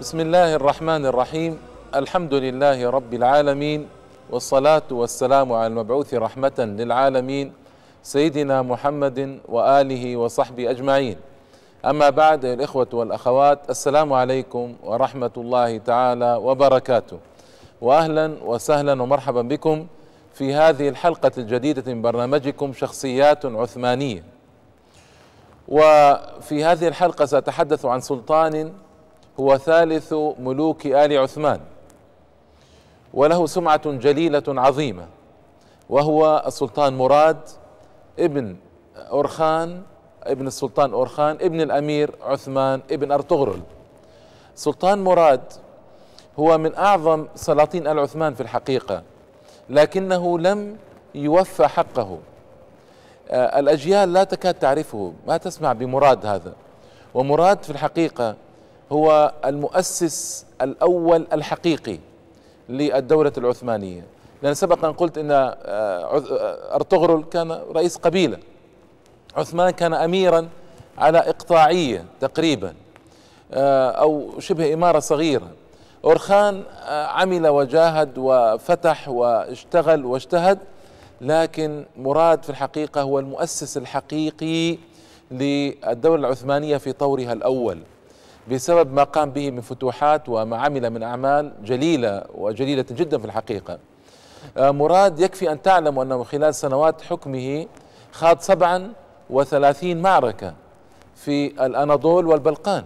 [0.00, 1.58] بسم الله الرحمن الرحيم
[1.94, 3.88] الحمد لله رب العالمين
[4.30, 7.52] والصلاة والسلام على المبعوث رحمة للعالمين
[8.02, 11.16] سيدنا محمد وآله وصحبه أجمعين
[11.84, 17.18] أما بعد الإخوة والأخوات السلام عليكم ورحمة الله تعالى وبركاته
[17.80, 19.86] وأهلا وسهلا ومرحبا بكم
[20.34, 24.22] في هذه الحلقة الجديدة من برنامجكم شخصيات عثمانية
[25.68, 28.72] وفي هذه الحلقة سأتحدث عن سلطان
[29.40, 31.60] هو ثالث ملوك آل عثمان.
[33.14, 35.06] وله سمعة جليلة عظيمة
[35.88, 37.36] وهو السلطان مراد
[38.18, 38.56] ابن
[38.96, 39.82] أورخان
[40.22, 43.60] ابن السلطان أورخان ابن الأمير عثمان ابن أرطغرل.
[44.54, 45.40] سلطان مراد
[46.38, 49.02] هو من أعظم سلاطين آل عثمان في الحقيقة
[49.70, 50.76] لكنه لم
[51.14, 52.18] يوفى حقه.
[53.30, 55.12] آه، الأجيال لا تكاد تعرفه.
[55.26, 56.52] ما تسمع بمراد هذا؟
[57.14, 58.36] ومراد في الحقيقة
[58.92, 61.98] هو المؤسس الأول الحقيقي
[62.68, 64.04] للدولة العثمانية.
[64.42, 68.38] لأن سبق أن قلت أن آه، آه، أرطغرل كان رئيس قبيلة.
[69.36, 70.48] عثمان كان أميرا
[70.98, 72.74] على إقطاعية تقريبا
[73.52, 75.50] أو شبه إمارة صغيرة.
[76.04, 80.58] أورخان عمل وجاهد وفتح واشتغل واجتهد
[81.20, 84.78] لكن مراد في الحقيقة هو المؤسس الحقيقي
[85.30, 87.78] للدولة العثمانية في طورها الأول.
[88.50, 93.78] بسبب ما قام به من فتوحات وما عمل من أعمال جليلة وجليلة جدا في الحقيقة.
[94.56, 97.66] مراد يكفي أن تعلم أنه خلال سنوات حكمه
[98.12, 98.92] خاض سبعا
[99.30, 100.54] وثلاثين معركة
[101.14, 102.84] في الأناضول والبلقان.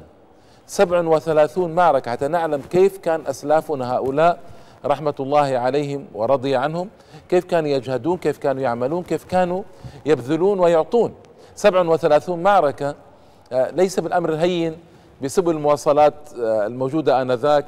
[0.67, 4.39] سبع وثلاثون معركة حتى نعلم كيف كان أسلافنا هؤلاء
[4.85, 6.89] رحمة الله عليهم ورضي عنهم
[7.29, 9.63] كيف كانوا يجهدون كيف كانوا يعملون كيف كانوا
[10.07, 11.15] يبذلون ويعطون.
[11.55, 12.95] سبع وثلاثون معركة
[13.53, 14.77] آه، ليس بالأمر الهين
[15.23, 17.65] بسبب المواصلات آه، الموجودة آنذاك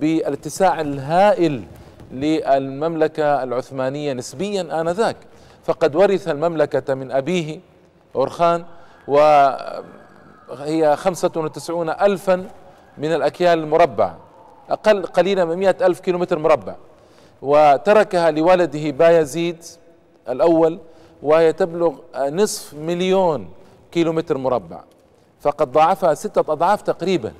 [0.00, 1.62] بالاتساع الهائل
[2.12, 5.16] للمملكة العثمانية نسبيا آنذاك.
[5.64, 7.60] فقد ورث المملكة من أبيه
[8.16, 8.64] أورخان
[9.08, 12.48] وهي خمسة وتسعون ألفا
[12.98, 14.14] من الأكيال المربع
[14.70, 16.74] أقل قليلا من مئة ألف كيلومتر مربع.
[17.42, 19.64] وتركها لولده بايزيد
[20.28, 20.78] الأول
[21.22, 23.48] وهي تبلغ نصف مليون
[23.92, 24.80] كيلومتر مربع.
[25.44, 27.32] فقد ضاعفها ستة أضعاف تقريبا.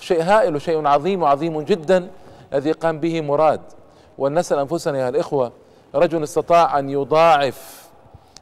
[0.00, 2.08] شيء هائل وشيء عظيم وعظيم جدا
[2.52, 3.60] الذي قام به مراد.
[4.18, 5.52] ولنسأل أنفسنا يا الإخوة
[5.94, 7.86] رجل استطاع أن يضاعف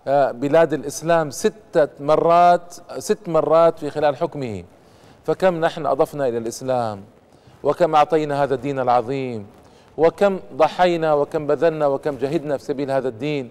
[0.07, 4.65] آه، بلاد الإسلام ستة مرات ست مرات في خلال حكمه.
[5.25, 7.03] فكم نحن أضفنا إلى الإسلام؟
[7.63, 9.47] وكم أعطينا هذا الدين العظيم؟
[9.97, 13.51] وكم ضحينا وكم بذلنا وكم جهدنا في سبيل هذا الدين؟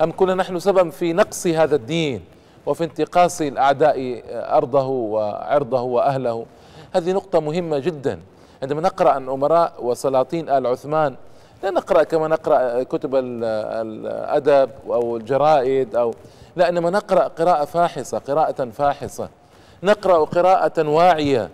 [0.00, 2.33] أم كنا نحن سبب في نقص هذا الدين؟
[2.66, 6.46] وفي انتقاص الأعداء أرضه وعرضه وأهله.
[6.94, 8.20] هذه نقطة مهمة جدا.
[8.62, 11.14] عندما نقرأ عن أمراء وسلاطين آل عثمان
[11.62, 16.14] لا نقرأ كما نقرأ كتب الأدب أو الجرائد أو
[16.56, 19.28] لا إنما نقرأ قراءة فاحصة قراءة فاحصة.
[19.82, 21.50] نقرأ قراءة واعية.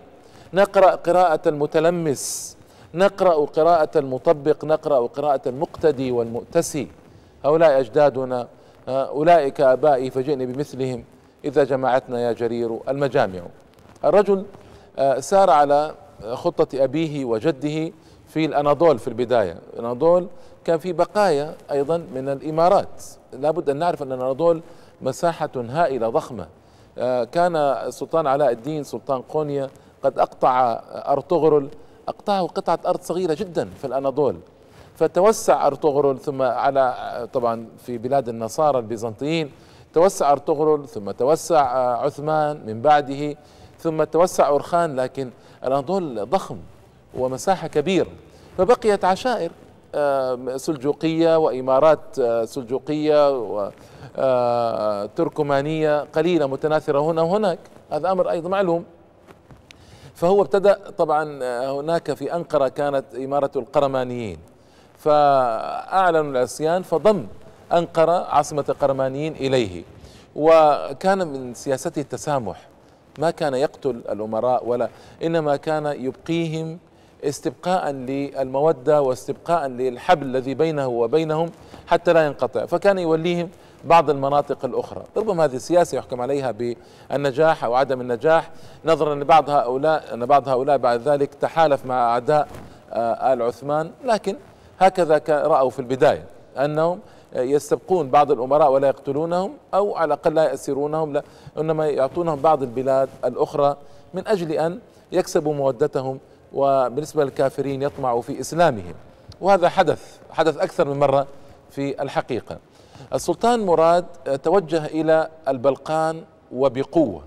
[0.54, 2.56] نقرأ قراءة المتلمس.
[2.94, 4.64] نقرأ قراءة المطبق.
[4.64, 6.88] نقرأ قراءة المقتدي والمؤتسي.
[7.44, 8.48] هؤلاء أجدادنا
[8.90, 11.04] أولئك آبائي فجئني بمثلهم.
[11.44, 13.40] إذا جمعتنا يا جرير المجامع.
[14.04, 14.44] الرجل
[14.98, 15.94] آه، سار على
[16.32, 17.92] خطة أبيه وجده
[18.28, 19.56] في الأناضول في البداية.
[19.72, 20.26] الأناضول
[20.64, 23.04] كان في بقايا أيضا من الإمارات.
[23.32, 24.60] لابد أن نعرف أن الأناضول
[25.02, 26.46] مساحة هائلة ضخمة.
[26.98, 29.70] آه، كان السلطان علاء الدين سلطان قونيا
[30.02, 31.68] قد أقطع أرطغرل.
[32.08, 34.36] أقطعه قطعة أرض صغيرة جدا في الأناضول.
[35.00, 36.94] فتوسع أرطغرل ثم على
[37.32, 39.50] طبعا في بلاد النصارى البيزنطيين
[39.94, 41.62] توسع أرطغرل ثم توسع
[42.04, 43.36] عثمان من بعده
[43.78, 45.30] ثم توسع أورخان لكن
[45.64, 46.56] الأناضول ضخم
[47.14, 48.08] ومساحة كبيرة.
[48.58, 49.50] فبقيت عشائر
[50.56, 53.30] سلجوقية وإمارات سلجوقية
[54.18, 57.58] وتركمانية قليلة متناثرة هنا وهناك.
[57.92, 58.84] هذا أمر أيضا معلوم.
[60.14, 64.38] فهو ابتدأ طبعا آه، هناك في أنقرة كانت إمارة القرمانيين.
[65.00, 67.26] فأعلنوا العصيان فضم
[67.72, 69.82] أنقرة عاصمة القرمانيين إليه.
[70.36, 72.68] وكان من سياسته التسامح.
[73.18, 74.88] ما كان يقتل الأمراء ولا
[75.22, 76.78] إنما كان يبقيهم
[77.24, 81.50] استبقاء للمودة واستبقاء للحبل الذي بينه وبينهم
[81.86, 82.66] حتى لا ينقطع.
[82.66, 83.48] فكان يوليهم
[83.84, 85.02] بعض المناطق الأخرى.
[85.16, 88.50] ربما هذه السياسة يحكم عليها بالنجاح أو عدم النجاح.
[88.84, 92.48] نظرا لبعض هؤلاء أن بعض هؤلاء بعد ذلك تحالف مع أعداء
[92.92, 93.90] آه، آل عثمان.
[94.04, 94.36] لكن
[94.80, 96.24] هكذا رأوا في البداية
[96.58, 97.00] أنهم
[97.34, 101.22] يستبقون بعض الأمراء ولا يقتلونهم أو على الأقل لا يأسرونهم لا
[101.58, 103.76] إنما يعطونهم بعض البلاد الأخرى
[104.14, 104.78] من أجل أن
[105.12, 106.18] يكسبوا مودتهم
[106.52, 108.94] وبالنسبة للكافرين يطمع في إسلامهم.
[109.40, 111.26] وهذا حدث حدث أكثر من مرة
[111.70, 112.58] في الحقيقة.
[113.14, 114.04] السلطان مراد
[114.42, 116.22] توجه إلى البلقان
[116.52, 117.22] وبقوة.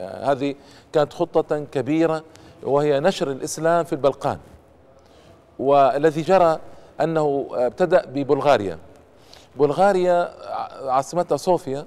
[0.00, 0.54] هذه
[0.92, 2.22] كانت خطة كبيرة
[2.62, 4.38] وهي نشر الإسلام في البلقان.
[5.58, 6.58] والذي جرى
[7.02, 8.78] أنه ابتدأ ببلغاريا.
[9.56, 10.34] بلغاريا
[10.90, 11.86] عاصمتها صوفيا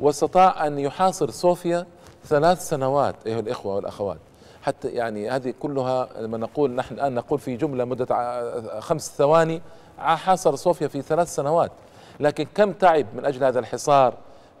[0.00, 1.86] واستطاع أن يحاصر صوفيا
[2.24, 4.18] ثلاث سنوات أيها الإخوة والأخوات.
[4.62, 9.62] حتى يعني هذه كلها لما نقول نحن الآن نقول في جملة مدة خمس ثواني
[9.98, 11.72] حاصر صوفيا في ثلاث سنوات.
[12.20, 14.14] لكن كم تعب من أجل هذا الحصار؟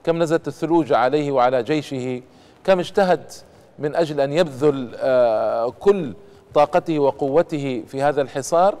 [0.04, 2.22] كم نزلت الثلوج عليه وعلى جيشه؟
[2.64, 3.32] كم اجتهد
[3.78, 6.14] من أجل أن يبذل آه، كل
[6.54, 8.74] طاقته وقوته في هذا الحصار؟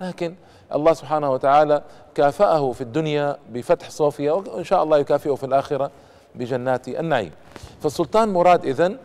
[0.00, 0.34] لكن
[0.74, 1.82] الله سبحانه وتعالى
[2.14, 5.90] كافأه في الدنيا بفتح صوفيا وإن شاء الله يكافئه في الآخرة
[6.34, 7.30] بجنات النعيم.
[7.80, 8.96] فالسلطان مراد إذن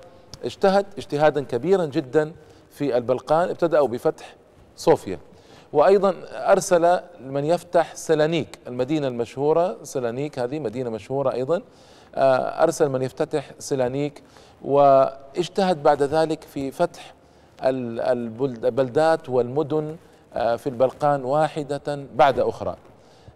[0.45, 2.31] اجتهد اجتهادا كبيرا جدا
[2.71, 4.35] في البلقان ابتدأوا بفتح
[4.77, 5.19] صوفيا.
[5.73, 11.61] وأيضا أرسل من يفتح سلانيك المدينة المشهورة سلانيك هذه مدينة مشهورة أيضا
[12.15, 14.23] آه، أرسل من يفتتح سلانيك
[14.61, 17.13] واجتهد بعد ذلك في فتح
[17.63, 19.95] البلدات والمدن
[20.33, 22.75] في البلقان واحدة بعد أخرى.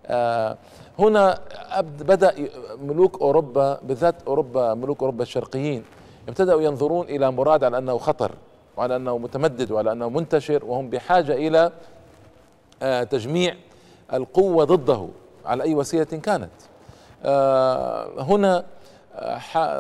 [0.06, 0.58] آه،
[1.00, 1.40] هنا
[1.82, 2.34] بدأ
[2.82, 5.84] ملوك أوروبا بالذات أوروبا ملوك أوروبا الشرقيين
[6.28, 8.32] ابتدأوا ينظرون إلى مراد على أنه خطر
[8.78, 11.72] وعلى أنه متمدد وعلى أنه منتشر وهم بحاجة إلى
[12.84, 13.56] آه، تجميع
[14.14, 15.08] القوة ضده
[15.46, 16.50] على أي وسيلة كانت.
[18.20, 18.66] هنا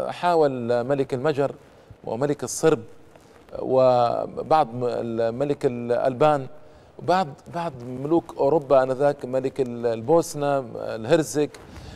[0.10, 1.52] حاول ملك المجر
[2.06, 2.80] وملك الصرب
[3.60, 6.48] وبعض الملك الألبان
[7.00, 11.50] وبعض بعض ملوك أوروبا آنذاك ملك البوسنة الهرزك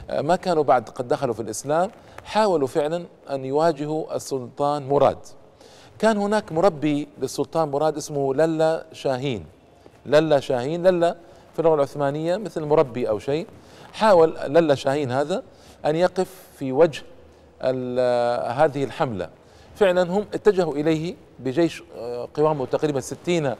[0.10, 1.92] ما كانوا بعد قد دخلوا في الإسلام
[2.24, 5.18] حاولوا فعلا أن يواجهوا السلطان مراد.
[6.00, 9.46] كان هناك مربي للسلطان مراد اسمه للا شاهين.
[10.06, 11.16] للا شاهين للا
[11.54, 13.48] في اللغة العثمانية مثل مربي أو شيء.
[13.94, 15.44] حاول للا شاهين هذا
[15.86, 17.04] أن يقف في وجه
[18.62, 19.30] هذه الحملة.
[19.76, 23.56] فعلا هم اتجهوا إليه بجيش آه، قوامه تقريبا ستين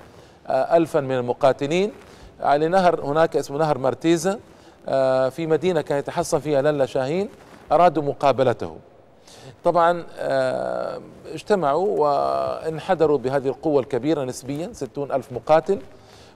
[0.52, 1.92] ألفا من المقاتلين.
[2.40, 4.40] على نهر هناك اسمه نهر مرتيزة
[4.88, 7.30] آه، في مدينة كان يتحصن فيها للا شاهين
[7.72, 8.78] أرادوا مقابلته.
[9.64, 11.02] طبعا آه،
[11.34, 15.80] اجتمعوا وانحدروا بهذه القوة الكبيرة نسبيا ستون ألف مقاتل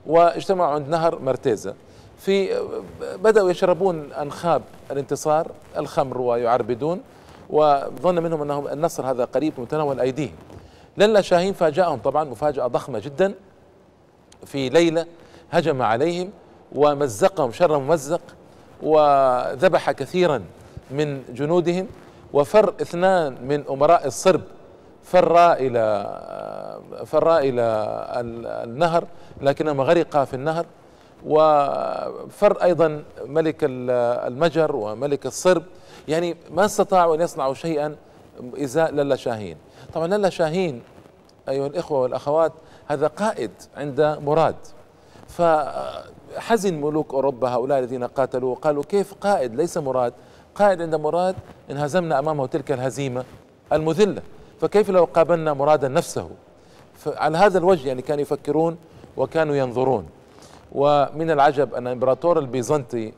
[0.06, 1.74] واجتمعوا عند نهر مرتيزة
[2.18, 2.62] في
[3.14, 7.00] بدأوا يشربون أنخاب الانتصار الخمر ويعربدون
[7.50, 10.34] وظن منهم أنهم النصر هذا قريب متناول أيديهم.
[10.96, 13.34] للا شاهين فاجأهم طبعا مفاجأة ضخمة جدا.
[14.44, 15.06] في ليلة
[15.50, 16.30] هجم عليهم
[16.72, 18.20] ومزقهم شر ممزق
[18.82, 20.44] وذبح كثيرا
[20.90, 21.86] من جنودهم
[22.32, 24.40] وفر اثنان من أمراء الصرب
[25.02, 25.82] فرا إلى
[27.06, 27.62] فرا إلى
[28.64, 29.04] النهر
[29.40, 30.66] لكنهما غرقا في النهر
[31.26, 35.62] وفر أيضا ملك المجر وملك الصرب.
[36.08, 37.96] يعني ما استطاعوا أن يصنعوا شيئا
[38.58, 39.56] إزاء للا شاهين
[39.94, 40.82] طبعا للا شاهين
[41.48, 42.52] أيها الإخوة والأخوات
[42.88, 44.56] هذا قائد عند مراد.
[45.28, 50.12] فحزن ملوك أوروبا هؤلاء الذين قاتلوا قالوا كيف قائد؟ ليس مراد.
[50.54, 51.34] قائد عند مراد
[51.70, 53.24] انهزمنا أمامه تلك الهزيمة
[53.72, 54.22] المذلة.
[54.60, 56.30] فكيف لو قابلنا مرادا نفسه؟
[57.06, 58.76] على هذا الوجه يعني كانوا يفكرون
[59.16, 60.06] وكانوا ينظرون.
[60.72, 63.12] ومن العجب أن الامبراطور البيزنطي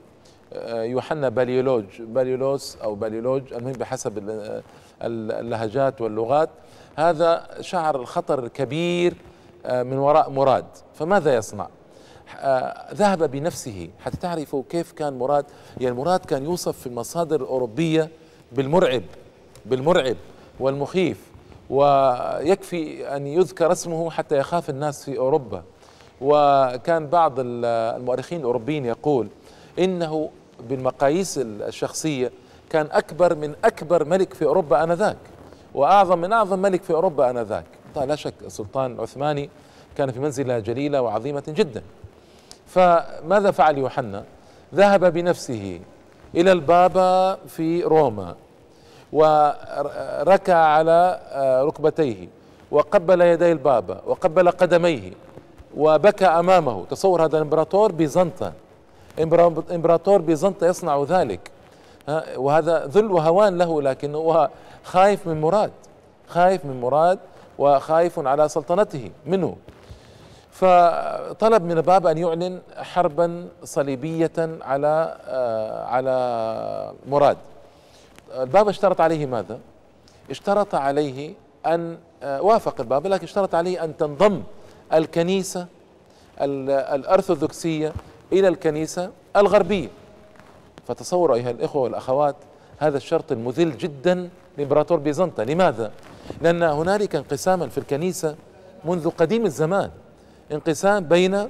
[0.52, 4.18] آه، يوحنا باليولوج باليولوس أو باليولوج المهم بحسب
[5.02, 6.50] اللهجات واللغات
[6.96, 9.14] هذا شعر الخطر الكبير
[9.66, 10.64] من وراء مراد.
[10.94, 11.68] فماذا يصنع؟
[12.38, 13.90] آه، ذهب بنفسه.
[14.00, 15.44] حتى تعرفوا كيف كان مراد؟
[15.80, 18.08] يعني مراد كان يوصف في المصادر الأوروبية
[18.52, 19.02] بالمرعب
[19.66, 20.16] بالمرعب
[20.60, 21.20] والمخيف
[21.70, 25.62] ويكفي أن يذكر اسمه حتى يخاف الناس في أوروبا.
[26.20, 29.28] وكان بعض المؤرخين الأوروبيين يقول
[29.78, 30.30] إنه
[30.68, 32.32] بالمقاييس الشخصية
[32.70, 35.16] كان أكبر من أكبر ملك في أوروبا آنذاك
[35.74, 37.64] وأعظم من أعظم ملك في أوروبا آنذاك.
[38.04, 39.50] لا شك السلطان العثماني
[39.96, 41.82] كان في منزلة جليلة وعظيمة جدا.
[42.66, 44.24] فماذا فعل يوحنا؟
[44.74, 45.80] ذهب بنفسه
[46.34, 48.34] إلى البابا في روما
[49.12, 52.28] وركع على آه، ركبتيه
[52.70, 55.12] وقبل يدي البابا وقبل قدميه
[55.76, 56.84] وبكى أمامه.
[56.90, 58.52] تصور هذا الإمبراطور بيزنطة.
[59.70, 61.50] إمبراطور بيزنطة يصنع ذلك.
[62.36, 64.48] وهذا ذل وهوان له لكنه
[64.84, 65.70] خايف من مراد
[66.28, 67.18] خايف من مراد
[67.58, 69.56] وخايف على سلطنته منه
[70.50, 77.36] فطلب من البابا أن يعلن حربا صليبية على آه، على مراد
[78.34, 79.58] البابا اشترط عليه ماذا؟
[80.30, 81.34] اشترط عليه
[81.66, 84.42] أن آه، وافق البابا لكن اشترط عليه أن تنضم
[84.92, 85.66] الكنيسة
[86.40, 87.92] الأرثوذكسية
[88.32, 89.88] إلى الكنيسة الغربية
[90.88, 92.36] فتصوروا أيها الإخوة والأخوات
[92.78, 95.90] هذا الشرط المذل جدا لإمبراطور بيزنطة لماذا؟
[96.42, 98.36] لأن هنالك انقساما في الكنيسة
[98.84, 99.90] منذ قديم الزمان.
[100.52, 101.48] انقسام بين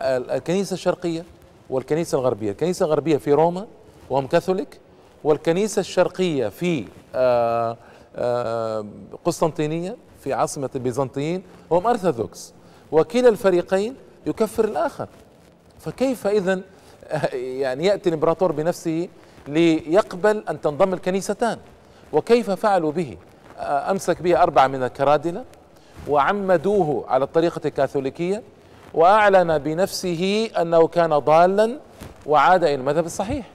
[0.00, 1.24] الكنيسة الشرقية
[1.70, 2.50] والكنيسة الغربية.
[2.50, 3.66] الكنيسة الغربية في روما
[4.10, 4.80] وهم كاثوليك
[5.24, 6.84] والكنيسة الشرقية في
[7.14, 7.76] آه،
[8.16, 8.86] آه،
[9.24, 12.52] قسطنطينية في عاصمة البيزنطيين وهم أرثوذكس
[12.92, 13.94] وكلا الفريقين
[14.26, 15.08] يكفر الآخر.
[15.78, 16.60] فكيف إذا
[17.62, 19.08] يعني يأتي الإمبراطور بنفسه
[19.48, 21.58] ليقبل أن تنضم الكنيستان؟
[22.12, 23.16] وكيف فعلوا به؟
[23.90, 25.44] أمسك به أربعة من الكرادلة
[26.08, 28.42] وعمدوه على الطريقة الكاثوليكية
[28.94, 31.78] وأعلن بنفسه أنه كان ضالا
[32.26, 33.46] وعاد إلى المذهب الصحيح.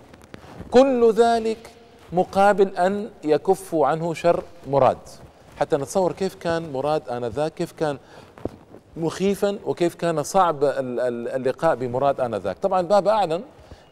[0.71, 1.57] كل ذلك
[2.13, 4.97] مقابل أن يكفوا عنه شر مراد.
[5.59, 7.97] حتى نتصور كيف كان مراد آنذاك كيف كان
[8.97, 12.57] مخيفا وكيف كان صعب اللقاء بمراد آنذاك.
[12.57, 13.41] طبعا الباب أعلن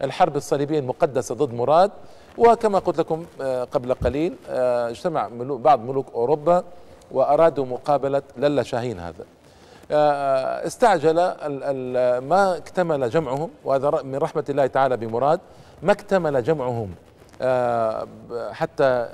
[0.03, 1.91] الحرب الصليبية المقدسة ضد مراد
[2.37, 6.63] وكما قلت لكم آه، قبل قليل آه، اجتمع بعض ملوك أوروبا
[7.11, 9.25] وأرادوا مقابلة للا شاهين هذا.
[9.91, 11.15] آه، استعجل
[12.19, 15.39] ما اكتمل جمعهم وهذا من رحمة الله تعالى بمراد
[15.83, 16.95] ما اكتمل جمعهم
[18.51, 19.09] حتى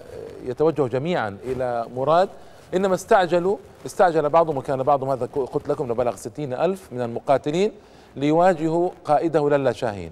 [0.46, 2.30] يتوجهوا جميعا إلى مراد.
[2.74, 7.72] إنما استعجلوا استعجل بعضهم وكان بعضهم هذا قلت لكم لبلغ ستين ألف من المقاتلين
[8.16, 10.12] ليواجهوا قائده للا شاهين.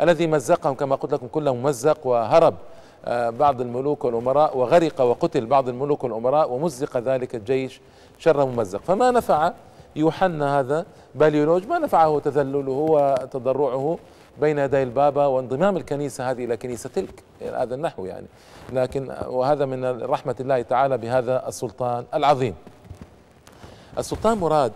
[0.00, 2.54] الذي مزقهم كما قلت لكم كلهم ممزق وهرب
[3.04, 7.80] آه، بعض الملوك والأمراء وغرق وقتل بعض الملوك والأمراء ومزق ذلك الجيش
[8.18, 8.80] شر ممزق.
[8.82, 9.52] فما نفع
[9.96, 13.98] يوحنا هذا باليولوج ما نفعه تذلله وتضرعه
[14.40, 18.26] بين يدي البابا وانضمام الكنيسة هذه إلى كنيسة تلك هذا النحو يعني.
[18.72, 22.54] لكن وهذا من رحمة الله تعالى بهذا السلطان العظيم.
[23.98, 24.72] السلطان مراد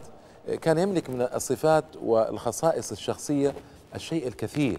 [0.63, 3.55] كان يملك من الصفات والخصائص الشخصية
[3.95, 4.79] الشيء الكثير.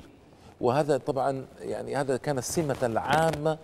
[0.61, 3.57] وهذا طبعا يعني هذا كان السمة العامة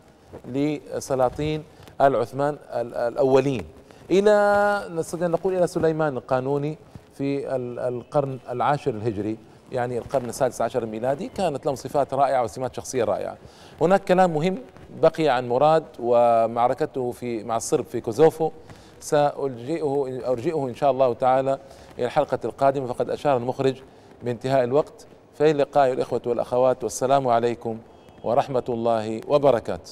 [0.47, 1.63] لسلاطين
[2.01, 3.65] آل عثمان الأولين.
[4.11, 6.77] إلى نستطيع نقول إلى سليمان القانوني
[7.13, 9.37] في القرن العاشر الهجري
[9.71, 13.37] يعني القرن السادس عشر الميلادي كانت لهم صفات رائعة وسمات شخصية رائعة.
[13.81, 14.57] هناك كلام مهم
[15.01, 18.51] بقي عن مراد ومعركته في مع الصرب في كوزوفو.
[18.99, 21.59] سأرجئه أرجئه إن شاء الله تعالى
[21.97, 23.81] إلى الحلقة القادمة فقد أشار المخرج
[24.23, 25.07] بانتهاء الوقت.
[25.35, 27.77] فإلى اللقاء الإخوة والأخوات والسلام عليكم
[28.23, 29.91] ورحمة الله وبركاته.